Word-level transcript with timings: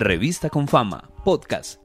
Revista 0.00 0.48
con 0.48 0.68
Fama, 0.68 1.10
podcast. 1.24 1.80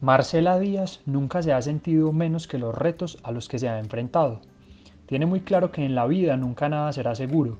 Marcela 0.00 0.58
Díaz 0.58 1.00
nunca 1.06 1.42
se 1.42 1.52
ha 1.52 1.62
sentido 1.62 2.12
menos 2.12 2.48
que 2.48 2.58
los 2.58 2.74
retos 2.74 3.18
a 3.22 3.30
los 3.30 3.46
que 3.46 3.60
se 3.60 3.68
ha 3.68 3.78
enfrentado. 3.78 4.40
Tiene 5.06 5.24
muy 5.24 5.42
claro 5.42 5.70
que 5.70 5.84
en 5.84 5.94
la 5.94 6.08
vida 6.08 6.36
nunca 6.36 6.68
nada 6.68 6.92
será 6.92 7.14
seguro 7.14 7.58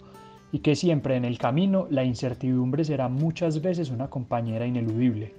y 0.50 0.58
que 0.58 0.74
siempre 0.74 1.14
en 1.14 1.24
el 1.24 1.38
camino 1.38 1.86
la 1.88 2.02
incertidumbre 2.02 2.84
será 2.84 3.08
muchas 3.08 3.62
veces 3.62 3.90
una 3.90 4.10
compañera 4.10 4.66
ineludible. 4.66 5.36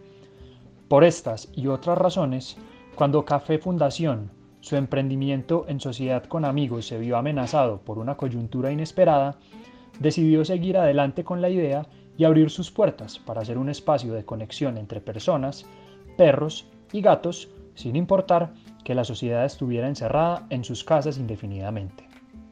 Por 0.87 1.03
estas 1.03 1.49
y 1.53 1.67
otras 1.67 1.97
razones, 1.97 2.55
cuando 2.95 3.25
Café 3.25 3.59
Fundación, 3.59 4.31
su 4.61 4.77
emprendimiento 4.77 5.65
en 5.67 5.81
sociedad 5.81 6.23
con 6.23 6.45
amigos, 6.45 6.85
se 6.85 6.97
vio 6.99 7.17
amenazado 7.17 7.81
por 7.81 7.99
una 7.99 8.15
coyuntura 8.15 8.71
inesperada, 8.71 9.39
decidió 9.99 10.45
seguir 10.45 10.77
adelante 10.77 11.25
con 11.25 11.41
la 11.41 11.49
idea 11.49 11.85
y 12.19 12.25
abrir 12.25 12.49
sus 12.49 12.69
puertas 12.69 13.17
para 13.17 13.45
ser 13.45 13.57
un 13.57 13.69
espacio 13.69 14.13
de 14.13 14.25
conexión 14.25 14.77
entre 14.77 14.99
personas, 14.99 15.65
perros 16.17 16.67
y 16.91 16.99
gatos, 16.99 17.47
sin 17.75 17.95
importar 17.95 18.51
que 18.83 18.93
la 18.93 19.05
sociedad 19.05 19.45
estuviera 19.45 19.87
encerrada 19.87 20.45
en 20.49 20.65
sus 20.65 20.83
casas 20.83 21.17
indefinidamente. 21.17 22.05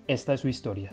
Esta 0.07 0.33
es 0.33 0.39
su 0.39 0.47
historia. 0.47 0.91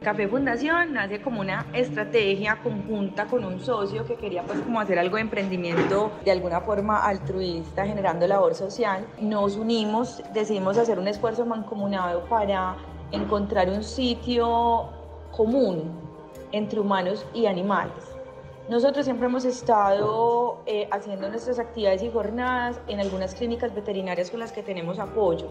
Café 0.00 0.28
Fundación 0.28 0.94
nace 0.94 1.20
como 1.20 1.42
una 1.42 1.66
estrategia 1.74 2.56
conjunta 2.62 3.26
con 3.26 3.44
un 3.44 3.60
socio 3.60 4.06
que 4.06 4.14
quería 4.14 4.42
pues 4.44 4.60
como 4.60 4.80
hacer 4.80 4.98
algo 4.98 5.16
de 5.16 5.22
emprendimiento 5.22 6.10
de 6.24 6.30
alguna 6.30 6.62
forma 6.62 7.04
altruista, 7.04 7.84
generando 7.84 8.26
labor 8.26 8.54
social. 8.54 9.04
Nos 9.20 9.56
unimos, 9.56 10.22
decidimos 10.32 10.78
hacer 10.78 10.98
un 10.98 11.08
esfuerzo 11.08 11.44
mancomunado 11.44 12.24
para 12.30 12.76
encontrar 13.12 13.68
un 13.68 13.84
sitio 13.84 14.88
común 15.32 16.05
entre 16.52 16.80
humanos 16.80 17.26
y 17.34 17.46
animales. 17.46 18.16
Nosotros 18.68 19.04
siempre 19.04 19.26
hemos 19.26 19.44
estado 19.44 20.58
eh, 20.66 20.88
haciendo 20.90 21.28
nuestras 21.28 21.60
actividades 21.60 22.02
y 22.02 22.10
jornadas 22.10 22.80
en 22.88 22.98
algunas 22.98 23.34
clínicas 23.34 23.72
veterinarias 23.72 24.30
con 24.30 24.40
las 24.40 24.50
que 24.50 24.62
tenemos 24.62 24.98
apoyo. 24.98 25.46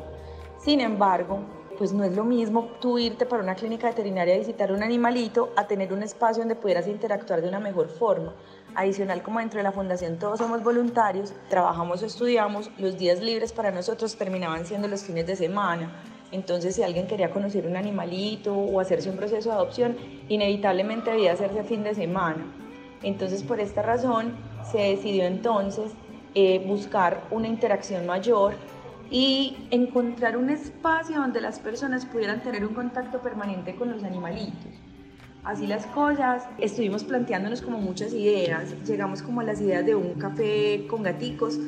Sin 0.58 0.82
embargo, 0.82 1.40
pues 1.78 1.94
no 1.94 2.04
es 2.04 2.16
lo 2.16 2.24
mismo 2.24 2.70
tú 2.82 2.98
irte 2.98 3.26
para 3.26 3.44
una 3.44 3.56
clínica 3.56 3.88
veterinaria 3.88 4.36
a 4.36 4.40
visitar 4.40 4.72
un 4.72 4.84
animalito 4.84 5.52
a 5.56 5.68
tener 5.68 5.94
un 5.94 6.04
espacio 6.04 6.42
donde 6.42 6.56
pudieras 6.56 6.88
interactuar 6.88 7.42
de 7.42 7.48
una 7.48 7.59
mejor 7.59 7.88
forma. 7.88 8.34
Adicional, 8.76 9.24
como 9.24 9.40
dentro 9.40 9.59
de 9.59 9.64
la 9.64 9.72
fundación 9.72 10.20
todos 10.20 10.40
somos 10.40 10.64
voluntarios, 10.64 11.34
trabajamos 11.50 12.04
o 12.04 12.06
estudiamos, 12.06 12.70
los 12.78 12.98
días 12.98 13.22
libres 13.22 13.54
para 13.54 13.72
nosotros 13.72 14.18
terminaban 14.18 14.66
siendo 14.66 14.88
los 14.88 15.04
fines 15.04 15.26
de 15.28 15.36
semana. 15.36 16.15
Entonces, 16.31 16.76
si 16.76 16.84
alguien 16.84 17.08
quería 17.08 17.30
conocer 17.31 17.68
un 17.68 17.76
animalito 17.76 18.54
o 18.56 18.80
hacerse 18.80 19.09
un 19.09 19.16
proceso 19.16 19.50
de 19.50 19.56
adopción, 19.56 19.95
inevitablemente 20.28 21.12
debía 21.12 21.34
hacerse 21.34 21.59
a 21.59 21.64
fin 21.64 21.84
de 21.84 21.95
semana. 21.95 22.45
Entonces, 23.04 23.44
por 23.44 23.59
esta 23.59 23.81
razón, 23.81 24.36
se 24.72 24.80
decidió 24.80 25.26
entonces 25.26 25.92
eh, 26.34 26.64
buscar 26.68 27.23
una 27.31 27.48
interacción 27.48 28.06
mayor 28.06 28.56
y 29.12 29.56
encontrar 29.70 30.38
un 30.38 30.50
espacio 30.50 31.18
donde 31.18 31.40
las 31.40 31.59
personas 31.59 32.06
pudieran 32.06 32.42
tener 32.42 32.66
un 32.66 32.73
contacto 32.73 33.20
permanente 33.20 33.76
con 33.76 33.92
los 33.92 34.03
animalitos. 34.03 34.72
Así 35.44 35.68
las 35.68 35.86
cosas, 35.86 36.48
estuvimos 36.58 37.03
planteándonos 37.03 37.62
como 37.62 37.78
muchas 37.78 38.14
ideas, 38.14 38.73
llegamos 38.88 39.22
como 39.22 39.42
a 39.42 39.44
las 39.44 39.62
ideas 39.62 39.86
de 39.86 39.94
un 39.94 40.16
café 40.16 40.88
con 40.90 41.03
gaticos, 41.03 41.59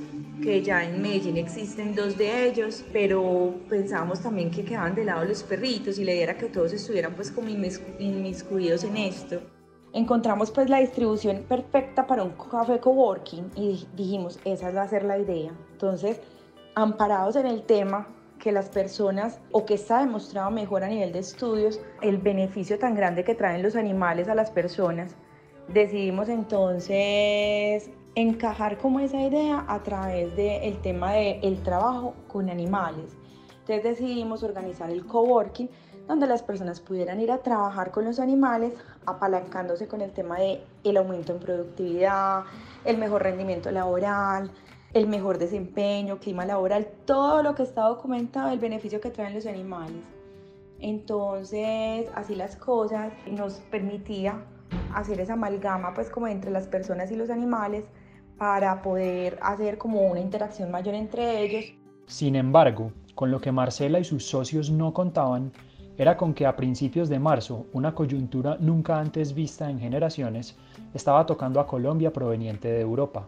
que 0.42 0.62
ya 0.62 0.84
en 0.84 1.02
Medellín 1.02 1.38
existen 1.38 1.96
dos 1.96 2.18
de 2.18 2.48
ellos, 2.48 2.84
pero 2.94 3.56
pensábamos 3.70 4.22
también 4.22 4.52
que 4.52 4.64
quedaban 4.64 4.96
de 4.96 5.06
lado 5.06 5.26
los 5.26 5.44
perritos 5.44 5.98
y 5.98 6.06
la 6.06 6.14
idea 6.14 6.24
era 6.24 6.38
que 6.38 6.48
todos 6.48 6.74
estuvieran 6.74 7.14
pues 7.16 7.32
como 7.32 7.50
inmiscuidos 7.50 8.84
en 8.84 8.98
esto. 8.98 9.42
Encontramos 9.94 10.52
pues 10.52 10.70
la 10.70 10.80
distribución 10.80 11.44
perfecta 11.48 12.06
para 12.06 12.24
un 12.24 12.32
café 12.32 12.80
coworking 12.80 13.52
y 13.56 13.88
dijimos, 13.96 14.40
esa 14.46 14.72
va 14.72 14.84
a 14.84 14.88
ser 14.88 15.04
la 15.04 15.18
idea. 15.18 15.52
Entonces, 15.72 16.20
amparados 16.76 17.36
en 17.36 17.48
el 17.48 17.64
tema, 17.64 18.08
que 18.38 18.52
las 18.52 18.70
personas 18.70 19.40
o 19.52 19.66
que 19.66 19.74
está 19.74 20.00
demostrado 20.00 20.52
mejor 20.52 20.84
a 20.84 20.88
nivel 20.88 21.12
de 21.12 21.20
estudios 21.20 21.82
el 22.02 22.18
beneficio 22.18 22.78
tan 22.78 22.96
grande 22.96 23.24
que 23.24 23.36
traen 23.36 23.64
los 23.64 23.76
animales 23.76 24.28
a 24.28 24.36
las 24.36 24.52
personas, 24.52 25.16
decidimos 25.68 26.30
entonces 26.30 27.90
encajar 28.18 28.80
como 28.80 29.00
esa 29.00 29.22
idea 29.22 29.64
a 29.68 29.84
través 29.84 30.36
del 30.36 30.82
tema 30.82 31.12
del 31.12 31.40
el 31.44 31.62
trabajo 31.62 32.16
con 32.28 32.50
animales. 32.50 33.16
Entonces 33.60 33.84
decidimos 33.84 34.42
organizar 34.42 34.90
el 34.90 35.06
coworking 35.06 35.70
donde 36.08 36.26
las 36.26 36.42
personas 36.42 36.80
pudieran 36.80 37.20
ir 37.20 37.32
a 37.32 37.44
trabajar 37.44 37.92
con 37.92 38.06
los 38.06 38.20
animales, 38.20 38.74
apalancándose 39.06 39.88
con 39.88 40.02
el 40.02 40.14
tema 40.14 40.40
de 40.40 40.64
el 40.84 40.98
aumento 40.98 41.32
en 41.32 41.40
productividad, 41.40 42.46
el 42.86 42.98
mejor 42.98 43.22
rendimiento 43.22 43.70
laboral, 43.70 44.50
el 44.94 45.06
mejor 45.06 45.38
desempeño, 45.38 46.18
clima 46.18 46.44
laboral, 46.44 46.88
todo 47.06 47.44
lo 47.44 47.54
que 47.54 47.62
está 47.62 47.84
documentado, 47.84 48.50
el 48.50 48.58
beneficio 48.58 49.00
que 49.00 49.12
traen 49.12 49.36
los 49.36 49.46
animales. 49.46 50.02
Entonces, 50.80 52.10
así 52.16 52.34
las 52.34 52.56
cosas 52.56 53.14
nos 53.30 53.56
permitía 53.70 54.44
hacer 54.96 55.20
esa 55.20 55.34
amalgama 55.34 55.94
pues 55.94 56.10
como 56.10 56.28
entre 56.28 56.50
las 56.50 56.68
personas 56.68 57.12
y 57.12 57.16
los 57.16 57.30
animales 57.30 57.86
para 58.38 58.82
poder 58.82 59.40
hacer 59.42 59.78
como 59.78 60.02
una 60.08 60.20
interacción 60.20 60.72
mayor 60.72 60.96
entre 60.96 61.42
ellos. 61.42 61.66
Sin 62.06 62.36
embargo, 62.36 62.92
con 63.16 63.32
lo 63.32 63.42
que 63.42 63.52
Marcela 63.52 64.00
y 64.00 64.04
sus 64.04 64.26
socios 64.26 64.70
no 64.70 64.94
contaban 64.94 65.52
era 65.98 66.16
con 66.16 66.34
que 66.34 66.46
a 66.46 66.56
principios 66.56 67.10
de 67.10 67.18
marzo 67.18 67.66
una 67.74 67.96
coyuntura 67.96 68.58
nunca 68.60 69.00
antes 69.00 69.34
vista 69.34 69.70
en 69.70 69.80
generaciones 69.80 70.56
estaba 70.94 71.26
tocando 71.26 71.60
a 71.60 71.66
Colombia 71.66 72.14
proveniente 72.14 72.68
de 72.68 72.82
Europa. 72.82 73.28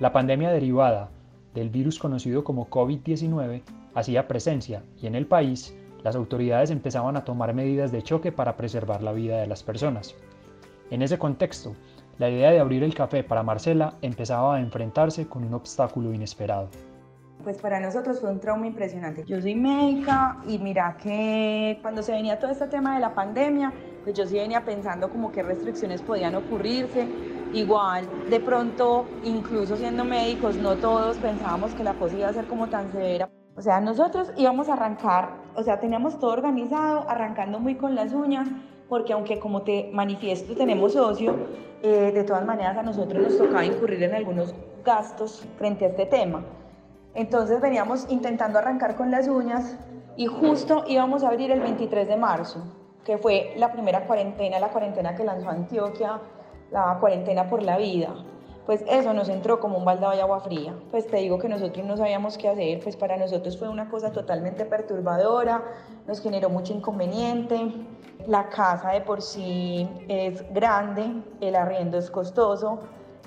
La 0.00 0.12
pandemia 0.12 0.50
derivada 0.50 1.10
del 1.54 1.70
virus 1.70 2.00
conocido 2.00 2.42
como 2.42 2.68
COVID-19 2.68 3.62
hacía 3.94 4.26
presencia 4.26 4.82
y 5.00 5.06
en 5.06 5.14
el 5.14 5.26
país 5.26 5.72
las 6.02 6.16
autoridades 6.16 6.70
empezaban 6.70 7.16
a 7.16 7.24
tomar 7.24 7.54
medidas 7.54 7.92
de 7.92 8.02
choque 8.02 8.32
para 8.32 8.56
preservar 8.56 9.02
la 9.02 9.12
vida 9.12 9.40
de 9.40 9.46
las 9.46 9.62
personas. 9.62 10.16
En 10.90 11.00
ese 11.00 11.18
contexto, 11.18 11.74
la 12.18 12.30
idea 12.30 12.50
de 12.50 12.60
abrir 12.60 12.82
el 12.82 12.94
café 12.94 13.24
para 13.24 13.42
Marcela 13.42 13.94
empezaba 14.02 14.56
a 14.56 14.60
enfrentarse 14.60 15.26
con 15.26 15.44
un 15.44 15.54
obstáculo 15.54 16.12
inesperado. 16.12 16.68
Pues 17.42 17.58
para 17.58 17.78
nosotros 17.78 18.20
fue 18.20 18.30
un 18.30 18.40
trauma 18.40 18.66
impresionante. 18.66 19.24
Yo 19.26 19.40
soy 19.40 19.54
médica 19.54 20.38
y 20.48 20.58
mira 20.58 20.96
que 21.02 21.78
cuando 21.82 22.02
se 22.02 22.12
venía 22.12 22.38
todo 22.38 22.50
este 22.50 22.66
tema 22.68 22.94
de 22.94 23.00
la 23.00 23.14
pandemia, 23.14 23.72
pues 24.02 24.16
yo 24.16 24.26
sí 24.26 24.36
venía 24.36 24.64
pensando 24.64 25.10
como 25.10 25.30
qué 25.30 25.42
restricciones 25.42 26.00
podían 26.00 26.34
ocurrirse, 26.34 27.06
Igual, 27.54 28.08
de 28.28 28.40
pronto, 28.40 29.06
incluso 29.22 29.76
siendo 29.76 30.04
médicos, 30.04 30.56
no 30.56 30.74
todos 30.74 31.16
pensábamos 31.18 31.72
que 31.74 31.84
la 31.84 31.94
cosa 31.94 32.16
iba 32.18 32.28
a 32.28 32.32
ser 32.32 32.46
como 32.46 32.66
tan 32.66 32.90
severa. 32.90 33.30
O 33.56 33.62
sea, 33.62 33.80
nosotros 33.80 34.32
íbamos 34.36 34.68
a 34.68 34.72
arrancar, 34.72 35.30
o 35.54 35.62
sea, 35.62 35.78
teníamos 35.78 36.18
todo 36.18 36.32
organizado, 36.32 37.08
arrancando 37.08 37.60
muy 37.60 37.76
con 37.76 37.94
las 37.94 38.12
uñas, 38.12 38.48
porque 38.88 39.12
aunque 39.12 39.38
como 39.38 39.62
te 39.62 39.90
manifiesto 39.92 40.54
tenemos 40.54 40.94
socio, 40.94 41.36
eh, 41.82 42.10
de 42.12 42.24
todas 42.24 42.44
maneras 42.44 42.76
a 42.76 42.82
nosotros 42.82 43.22
nos 43.22 43.38
tocaba 43.38 43.64
incurrir 43.64 44.02
en 44.02 44.14
algunos 44.14 44.54
gastos 44.84 45.46
frente 45.56 45.84
a 45.84 45.88
este 45.88 46.06
tema. 46.06 46.42
Entonces 47.14 47.60
veníamos 47.60 48.06
intentando 48.10 48.58
arrancar 48.58 48.96
con 48.96 49.10
las 49.10 49.28
uñas 49.28 49.76
y 50.16 50.26
justo 50.26 50.84
íbamos 50.88 51.22
a 51.22 51.28
abrir 51.28 51.50
el 51.50 51.60
23 51.60 52.08
de 52.08 52.16
marzo, 52.16 52.60
que 53.04 53.18
fue 53.18 53.54
la 53.56 53.72
primera 53.72 54.06
cuarentena, 54.06 54.58
la 54.58 54.68
cuarentena 54.68 55.14
que 55.14 55.24
lanzó 55.24 55.48
Antioquia 55.50 56.20
la 56.70 56.98
cuarentena 56.98 57.48
por 57.48 57.62
la 57.62 57.78
vida. 57.78 58.12
Pues 58.66 58.82
eso 58.88 59.12
nos 59.12 59.28
entró 59.28 59.60
como 59.60 59.76
un 59.76 59.84
baldado 59.84 60.14
de 60.14 60.22
agua 60.22 60.40
fría. 60.40 60.74
Pues 60.90 61.06
te 61.06 61.18
digo 61.18 61.38
que 61.38 61.48
nosotros 61.48 61.84
no 61.84 61.96
sabíamos 61.96 62.38
qué 62.38 62.48
hacer, 62.48 62.80
pues 62.82 62.96
para 62.96 63.16
nosotros 63.16 63.58
fue 63.58 63.68
una 63.68 63.90
cosa 63.90 64.10
totalmente 64.10 64.64
perturbadora, 64.64 65.62
nos 66.06 66.20
generó 66.20 66.48
mucho 66.48 66.72
inconveniente. 66.72 67.72
La 68.26 68.48
casa 68.48 68.92
de 68.92 69.02
por 69.02 69.20
sí 69.20 69.88
es 70.08 70.42
grande, 70.54 71.22
el 71.40 71.56
arriendo 71.56 71.98
es 71.98 72.10
costoso, 72.10 72.78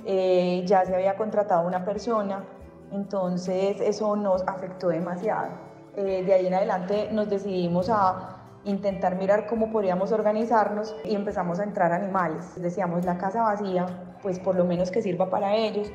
eh, 0.06 0.63
ya 0.65 0.85
se 0.85 0.95
había 0.95 1.15
contratado 1.15 1.67
una 1.67 1.85
persona, 1.85 2.44
entonces 2.91 3.79
eso 3.79 4.15
nos 4.15 4.41
afectó 4.47 4.88
demasiado. 4.88 5.50
Eh, 5.95 6.23
de 6.23 6.33
ahí 6.33 6.47
en 6.47 6.53
adelante 6.56 7.09
nos 7.12 7.29
decidimos 7.29 7.89
a 7.89 8.38
intentar 8.63 9.15
mirar 9.15 9.47
cómo 9.47 9.71
podríamos 9.71 10.12
organizarnos 10.12 10.95
y 11.03 11.15
empezamos 11.15 11.59
a 11.59 11.63
entrar 11.63 11.91
animales. 11.91 12.59
Decíamos, 12.62 13.06
la 13.06 13.17
casa 13.17 13.44
vacía, 13.44 13.85
pues 14.21 14.39
por 14.39 14.55
lo 14.55 14.65
menos 14.65 14.91
que 14.91 15.01
sirva 15.01 15.29
para 15.29 15.55
ellos. 15.55 15.91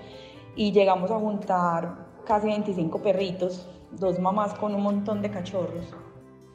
Y 0.54 0.72
llegamos 0.72 1.10
a 1.10 1.18
juntar 1.18 1.96
casi 2.26 2.46
25 2.48 3.02
perritos, 3.02 3.68
dos 3.92 4.18
mamás 4.18 4.54
con 4.54 4.74
un 4.74 4.82
montón 4.82 5.22
de 5.22 5.30
cachorros. 5.30 5.94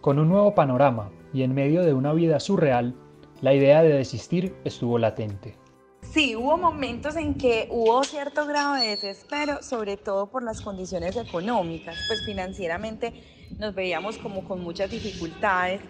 Con 0.01 0.19
un 0.19 0.29
nuevo 0.29 0.53
panorama 0.53 1.09
y 1.33 1.43
en 1.43 1.53
medio 1.53 1.83
de 1.83 1.93
una 1.93 2.13
vida 2.13 2.39
surreal, 2.39 2.95
la 3.41 3.53
idea 3.53 3.83
de 3.83 3.93
desistir 3.93 4.55
estuvo 4.63 4.97
latente. 4.97 5.55
Sí, 6.01 6.35
hubo 6.35 6.57
momentos 6.57 7.15
en 7.15 7.35
que 7.35 7.67
hubo 7.69 8.03
cierto 8.03 8.45
grado 8.47 8.75
de 8.75 8.87
desespero, 8.87 9.61
sobre 9.61 9.97
todo 9.97 10.27
por 10.27 10.41
las 10.41 10.61
condiciones 10.61 11.17
económicas, 11.17 11.95
pues 12.07 12.23
financieramente 12.25 13.13
nos 13.59 13.75
veíamos 13.75 14.17
como 14.17 14.43
con 14.45 14.61
muchas 14.61 14.89
dificultades 14.89 15.81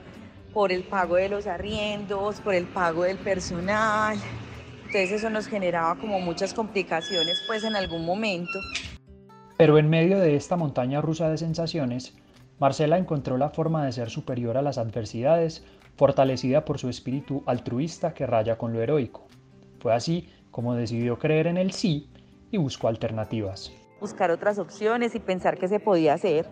por 0.53 0.71
el 0.71 0.83
pago 0.83 1.15
de 1.15 1.29
los 1.29 1.45
arriendos, 1.45 2.41
por 2.41 2.55
el 2.55 2.65
pago 2.65 3.03
del 3.03 3.17
personal. 3.17 4.17
Entonces 4.97 5.19
eso 5.21 5.29
nos 5.29 5.45
generaba 5.45 5.93
como 5.99 6.19
muchas 6.19 6.55
complicaciones 6.55 7.43
pues 7.45 7.63
en 7.63 7.75
algún 7.75 8.03
momento. 8.03 8.59
Pero 9.55 9.77
en 9.77 9.91
medio 9.91 10.17
de 10.17 10.35
esta 10.35 10.55
montaña 10.55 11.01
rusa 11.01 11.29
de 11.29 11.37
sensaciones, 11.37 12.17
Marcela 12.57 12.97
encontró 12.97 13.37
la 13.37 13.51
forma 13.51 13.85
de 13.85 13.91
ser 13.91 14.09
superior 14.09 14.57
a 14.57 14.63
las 14.63 14.79
adversidades, 14.79 15.63
fortalecida 15.97 16.65
por 16.65 16.79
su 16.79 16.89
espíritu 16.89 17.43
altruista 17.45 18.15
que 18.15 18.25
raya 18.25 18.57
con 18.57 18.73
lo 18.73 18.81
heroico. 18.81 19.27
Fue 19.81 19.93
así 19.93 20.33
como 20.49 20.73
decidió 20.73 21.19
creer 21.19 21.45
en 21.45 21.57
el 21.57 21.73
sí 21.73 22.09
y 22.49 22.57
buscó 22.57 22.87
alternativas. 22.87 23.71
Buscar 24.01 24.31
otras 24.31 24.57
opciones 24.57 25.13
y 25.13 25.19
pensar 25.19 25.59
que 25.59 25.67
se 25.67 25.79
podía 25.79 26.15
hacer. 26.15 26.47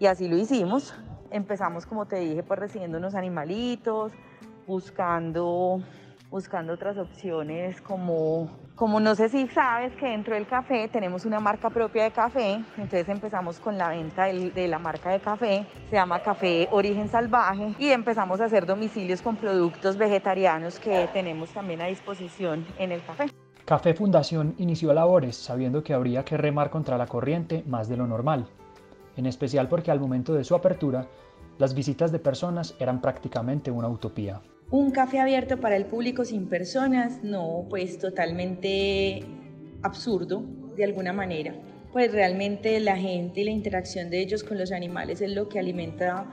Y 0.00 0.06
así 0.06 0.26
lo 0.26 0.36
hicimos. 0.36 0.92
Empezamos, 1.30 1.86
como 1.86 2.06
te 2.06 2.16
dije, 2.16 2.42
pues 2.42 2.58
recibiendo 2.58 2.98
unos 2.98 3.14
animalitos, 3.14 4.10
buscando, 4.66 5.80
buscando 6.34 6.72
otras 6.72 6.98
opciones 6.98 7.80
como, 7.80 8.50
como 8.74 8.98
no 8.98 9.14
sé 9.14 9.28
si 9.28 9.46
sabes 9.46 9.94
que 9.94 10.06
dentro 10.06 10.34
del 10.34 10.48
café 10.48 10.88
tenemos 10.88 11.24
una 11.24 11.38
marca 11.38 11.70
propia 11.70 12.02
de 12.02 12.10
café, 12.10 12.54
entonces 12.76 13.08
empezamos 13.08 13.60
con 13.60 13.78
la 13.78 13.90
venta 13.90 14.24
de 14.24 14.66
la 14.66 14.80
marca 14.80 15.10
de 15.10 15.20
café, 15.20 15.64
se 15.88 15.94
llama 15.94 16.18
Café 16.24 16.66
Origen 16.72 17.08
Salvaje 17.08 17.76
y 17.78 17.90
empezamos 17.90 18.40
a 18.40 18.46
hacer 18.46 18.66
domicilios 18.66 19.22
con 19.22 19.36
productos 19.36 19.96
vegetarianos 19.96 20.80
que 20.80 21.08
tenemos 21.12 21.50
también 21.50 21.80
a 21.82 21.86
disposición 21.86 22.66
en 22.80 22.90
el 22.90 23.04
café. 23.04 23.26
Café 23.64 23.94
Fundación 23.94 24.56
inició 24.58 24.92
labores 24.92 25.36
sabiendo 25.36 25.84
que 25.84 25.94
habría 25.94 26.24
que 26.24 26.36
remar 26.36 26.68
contra 26.68 26.98
la 26.98 27.06
corriente 27.06 27.62
más 27.68 27.88
de 27.88 27.96
lo 27.96 28.08
normal, 28.08 28.48
en 29.16 29.26
especial 29.26 29.68
porque 29.68 29.92
al 29.92 30.00
momento 30.00 30.34
de 30.34 30.42
su 30.42 30.56
apertura, 30.56 31.06
las 31.58 31.76
visitas 31.76 32.10
de 32.10 32.18
personas 32.18 32.74
eran 32.80 33.00
prácticamente 33.00 33.70
una 33.70 33.86
utopía. 33.86 34.40
Un 34.74 34.90
café 34.90 35.20
abierto 35.20 35.60
para 35.60 35.76
el 35.76 35.86
público 35.86 36.24
sin 36.24 36.48
personas, 36.48 37.22
no, 37.22 37.64
pues 37.70 37.96
totalmente 37.96 39.22
absurdo 39.82 40.42
de 40.76 40.82
alguna 40.82 41.12
manera. 41.12 41.54
Pues 41.92 42.10
realmente 42.10 42.80
la 42.80 42.96
gente 42.96 43.42
y 43.42 43.44
la 43.44 43.52
interacción 43.52 44.10
de 44.10 44.20
ellos 44.20 44.42
con 44.42 44.58
los 44.58 44.72
animales 44.72 45.20
es 45.20 45.30
lo 45.30 45.48
que 45.48 45.60
alimenta 45.60 46.26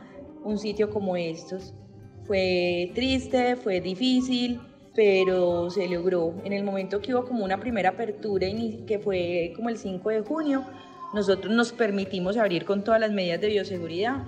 un 0.43 0.57
sitio 0.57 0.89
como 0.89 1.15
estos. 1.15 1.75
Fue 2.23 2.91
triste, 2.95 3.57
fue 3.57 3.79
difícil, 3.79 4.59
pero 4.95 5.69
se 5.69 5.87
logró. 5.87 6.33
En 6.43 6.51
el 6.51 6.63
momento 6.63 6.99
que 6.99 7.13
hubo 7.13 7.25
como 7.25 7.45
una 7.45 7.59
primera 7.59 7.89
apertura, 7.89 8.47
que 8.87 8.97
fue 8.97 9.53
como 9.55 9.69
el 9.69 9.77
5 9.77 10.09
de 10.09 10.21
junio, 10.21 10.65
nosotros 11.13 11.53
nos 11.53 11.73
permitimos 11.73 12.37
abrir 12.37 12.65
con 12.65 12.83
todas 12.83 12.99
las 12.99 13.11
medidas 13.11 13.39
de 13.39 13.49
bioseguridad 13.49 14.23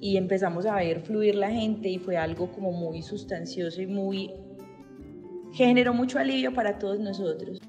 y 0.00 0.16
empezamos 0.16 0.66
a 0.66 0.76
ver 0.76 1.00
fluir 1.00 1.34
la 1.34 1.50
gente 1.50 1.88
y 1.88 1.98
fue 1.98 2.16
algo 2.16 2.50
como 2.52 2.72
muy 2.72 3.02
sustancioso 3.02 3.80
y 3.80 3.86
muy 3.86 4.32
que 5.56 5.64
generó 5.64 5.94
mucho 5.94 6.18
alivio 6.18 6.52
para 6.52 6.78
todos 6.78 6.98
nosotros. 7.00 7.60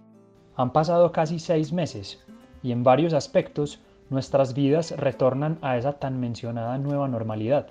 Han 0.56 0.74
pasado 0.74 1.12
casi 1.12 1.40
seis 1.40 1.72
meses 1.72 2.24
y 2.62 2.72
en 2.72 2.84
varios 2.84 3.14
aspectos 3.14 3.82
nuestras 4.10 4.54
vidas 4.54 4.92
retornan 4.98 5.58
a 5.62 5.78
esa 5.78 5.94
tan 5.94 6.20
mencionada 6.20 6.78
nueva 6.78 7.08
normalidad. 7.08 7.68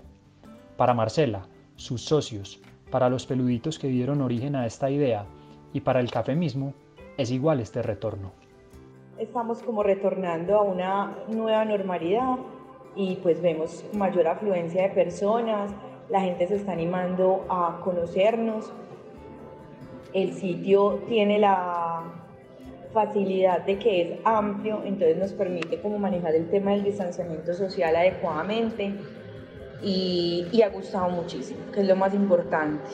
Para 0.77 0.95
Marcela, 0.95 1.49
sus 1.75 2.03
socios, 2.03 2.61
para 2.91 3.11
los 3.11 3.27
peluditos 3.27 3.79
que 3.79 3.89
dieron 3.89 4.23
origen 4.23 4.55
a 4.55 4.67
esta 4.67 4.91
idea 4.91 5.27
y 5.73 5.81
para 5.81 6.01
el 6.01 6.11
café 6.11 6.35
mismo, 6.35 6.73
es 7.19 7.31
igual 7.31 7.61
este 7.61 7.83
retorno. 7.83 8.33
Estamos 9.19 9.63
como 9.63 9.83
retornando 9.83 10.57
a 10.57 10.63
una 10.63 11.17
nueva 11.29 11.65
normalidad 11.65 12.37
y 12.97 13.17
pues 13.17 13.41
vemos 13.43 13.85
mayor 13.93 14.27
afluencia 14.27 14.83
de 14.83 14.89
personas, 14.89 15.71
la 16.09 16.21
gente 16.21 16.47
se 16.47 16.57
está 16.57 16.73
animando 16.73 17.45
a 17.49 17.81
conocernos, 17.85 18.73
el 20.13 20.33
sitio 20.33 21.03
tiene 21.09 21.39
la 21.39 22.03
facilidad 22.93 23.67
de 23.67 23.79
que 23.79 24.03
es 24.03 24.19
amplio, 24.25 24.81
entonces 24.85 25.19
nos 25.19 25.33
permite 25.33 25.81
como 25.81 25.99
manejar 25.99 26.35
el 26.35 26.49
tema 26.49 26.71
del 26.71 26.85
distanciamiento 26.85 27.53
social 27.53 27.95
adecuadamente 27.95 28.95
y, 29.83 30.47
y 30.51 30.63
ha 30.63 30.71
gustado 30.71 31.11
muchísimo, 31.11 31.61
que 31.73 31.81
es 31.81 31.87
lo 31.87 31.97
más 31.97 32.15
importante. 32.15 32.89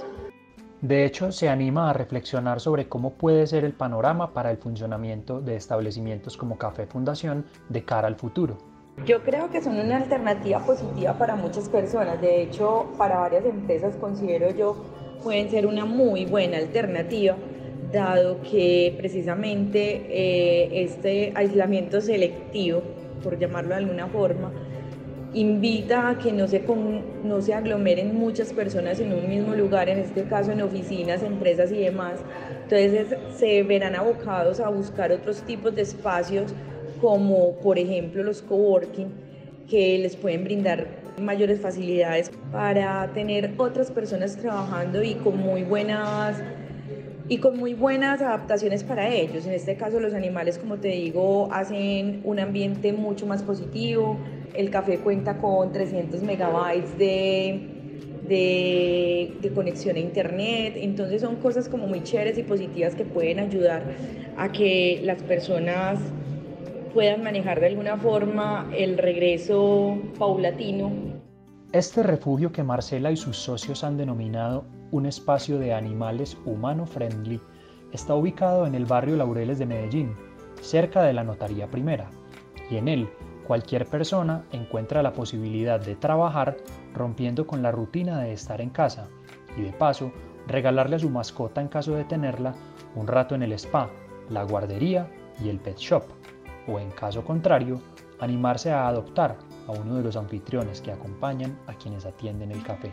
De 0.81 1.05
hecho, 1.05 1.31
se 1.31 1.48
anima 1.48 1.90
a 1.90 1.93
reflexionar 1.93 2.58
sobre 2.58 2.88
cómo 2.88 3.12
puede 3.12 3.46
ser 3.46 3.64
el 3.64 3.72
panorama 3.72 4.32
para 4.32 4.50
el 4.50 4.56
funcionamiento 4.56 5.40
de 5.40 5.55
establecimientos 5.55 6.37
como 6.37 6.58
Café 6.58 6.87
Fundación 6.87 7.44
de 7.69 7.84
cara 7.84 8.08
al 8.08 8.16
futuro. 8.16 8.71
Yo 9.06 9.23
creo 9.25 9.50
que 9.50 9.61
son 9.61 9.81
una 9.81 9.97
alternativa 9.97 10.61
positiva 10.65 11.19
para 11.19 11.35
muchas 11.35 11.69
personas. 11.69 12.21
De 12.21 12.43
hecho, 12.43 12.93
para 12.97 13.19
varias 13.19 13.44
empresas 13.44 13.97
considero 13.97 14.50
yo 14.50 14.77
pueden 15.25 15.50
ser 15.50 15.67
una 15.67 15.85
muy 15.85 16.25
buena 16.25 16.59
alternativa, 16.59 17.37
dado 17.93 18.41
que 18.43 18.94
precisamente 18.97 20.06
eh, 20.09 20.85
este 20.85 21.33
aislamiento 21.35 22.00
selectivo, 22.00 22.83
por 23.25 23.39
llamarlo 23.39 23.71
de 23.71 23.77
alguna 23.77 24.06
forma, 24.06 24.53
invita 25.35 26.11
a 26.11 26.19
que 26.19 26.31
no 26.31 26.47
se, 26.47 26.62
no 27.25 27.41
se 27.41 27.55
aglomeren 27.55 28.15
muchas 28.15 28.53
personas 28.53 29.00
en 29.00 29.12
un 29.12 29.29
mismo 29.29 29.55
lugar, 29.55 29.89
en 29.89 29.99
este 29.99 30.25
caso 30.25 30.53
en 30.53 30.62
oficinas, 30.62 31.23
empresas 31.25 31.73
y 31.73 31.79
demás. 31.79 32.21
Entonces 32.65 33.17
se 33.37 33.62
verán 33.65 33.97
abocados 33.97 34.61
a 34.61 34.69
buscar 34.69 35.11
otros 35.11 35.43
tipos 35.43 35.75
de 35.75 35.83
espacios 35.83 36.55
como 37.02 37.56
por 37.56 37.81
ejemplo 37.81 38.22
los 38.22 38.43
coworking, 38.43 39.08
que 39.69 39.99
les 39.99 40.14
pueden 40.14 40.44
brindar 40.44 40.87
mayores 41.20 41.60
facilidades 41.60 42.31
para 42.52 43.10
tener 43.12 43.54
otras 43.58 43.90
personas 43.90 44.37
trabajando 44.37 45.02
y 45.02 45.14
con 45.14 45.37
muy 45.37 45.64
buenas 45.64 46.40
y 47.28 47.38
con 47.38 47.58
muy 47.58 47.75
buenas 47.75 48.22
adaptaciones 48.22 48.84
para 48.84 49.08
ellos. 49.08 49.46
En 49.46 49.52
este 49.52 49.76
caso 49.76 49.99
los 49.99 50.14
animales, 50.14 50.58
como 50.58 50.76
te 50.76 50.88
digo, 50.88 51.49
hacen 51.52 52.20
un 52.22 52.38
ambiente 52.38 52.93
mucho 52.93 53.26
más 53.26 53.43
positivo. 53.43 54.16
El 54.55 54.70
café 54.70 54.98
cuenta 54.98 55.38
con 55.38 55.72
300 55.72 56.22
megabytes 56.22 56.96
de, 56.98 57.69
de, 58.28 59.32
de, 59.40 59.50
conexión 59.50 59.96
a 59.96 59.98
internet. 59.98 60.75
Entonces 60.76 61.22
son 61.22 61.37
cosas 61.37 61.69
como 61.69 61.88
muy 61.88 62.05
chéveres 62.05 62.38
y 62.38 62.44
positivas 62.44 62.94
que 62.94 63.05
pueden 63.05 63.40
ayudar 63.40 63.82
a 64.37 64.52
que 64.52 65.00
las 65.02 65.20
personas 65.22 65.98
puedan 66.93 67.23
manejar 67.23 67.61
de 67.61 67.69
alguna 67.69 67.97
forma 67.97 68.69
el 68.77 68.99
regreso 68.99 69.99
paulatino. 70.19 70.91
Este 71.73 72.03
refugio 72.03 72.53
que 72.53 72.62
Marcela 72.62 73.11
y 73.11 73.17
sus 73.17 73.37
socios 73.37 73.83
han 73.83 73.97
denominado 73.97 74.65
un 74.91 75.06
espacio 75.06 75.59
de 75.59 75.73
animales 75.73 76.37
humano-friendly 76.44 77.41
está 77.93 78.15
ubicado 78.15 78.67
en 78.67 78.75
el 78.75 78.84
barrio 78.84 79.17
Laureles 79.17 79.58
de 79.58 79.67
Medellín, 79.67 80.15
cerca 80.61 81.03
de 81.03 81.15
la 81.15 81.25
Notaría 81.25 81.70
Primera, 81.70 82.11
y 82.70 82.77
en 82.77 82.89
él 82.89 83.08
cualquier 83.46 83.87
persona 83.87 84.44
encuentra 84.53 85.03
la 85.03 85.13
posibilidad 85.13 85.81
de 85.81 85.96
trabajar 85.96 86.56
rompiendo 86.94 87.46
con 87.46 87.63
la 87.63 87.72
rutina 87.72 88.20
de 88.20 88.32
estar 88.32 88.61
en 88.61 88.70
casa 88.70 89.08
y 89.56 89.63
de 89.63 89.72
paso 89.72 90.13
regalarle 90.46 90.96
a 90.96 91.01
su 91.01 91.11
mascota 91.11 91.61
en 91.61 91.69
caso 91.69 91.94
de 91.94 92.05
tenerla 92.05 92.55
un 92.94 93.06
rato 93.06 93.34
en 93.34 93.43
el 93.43 93.53
spa, 93.53 93.91
la 94.29 94.44
guardería 94.44 95.11
y 95.43 95.49
el 95.49 95.58
pet 95.58 95.79
shop 95.79 96.05
o 96.66 96.78
en 96.78 96.90
caso 96.90 97.24
contrario, 97.24 97.81
animarse 98.20 98.70
a 98.70 98.86
adoptar 98.86 99.36
a 99.66 99.72
uno 99.72 99.96
de 99.96 100.02
los 100.02 100.16
anfitriones 100.16 100.81
que 100.81 100.92
acompañan 100.92 101.58
a 101.66 101.74
quienes 101.74 102.06
atienden 102.06 102.52
el 102.52 102.62
café. 102.62 102.92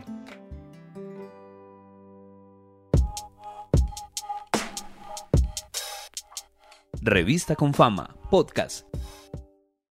Revista 7.02 7.56
con 7.56 7.72
Fama, 7.72 8.14
podcast. 8.30 8.89